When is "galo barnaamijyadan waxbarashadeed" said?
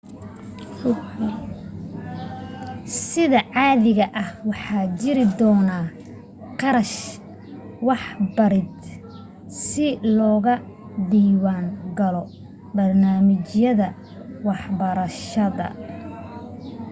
11.97-15.75